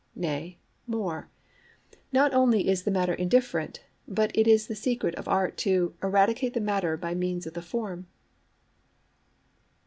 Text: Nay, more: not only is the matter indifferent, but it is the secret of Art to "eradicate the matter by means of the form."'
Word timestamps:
Nay, 0.15 0.57
more: 0.87 1.29
not 2.11 2.33
only 2.33 2.67
is 2.67 2.81
the 2.85 2.89
matter 2.89 3.13
indifferent, 3.13 3.83
but 4.07 4.31
it 4.35 4.47
is 4.47 4.65
the 4.65 4.73
secret 4.73 5.13
of 5.13 5.27
Art 5.27 5.57
to 5.57 5.93
"eradicate 6.01 6.55
the 6.55 6.59
matter 6.59 6.97
by 6.97 7.13
means 7.13 7.45
of 7.45 7.53
the 7.53 7.61
form."' 7.61 8.07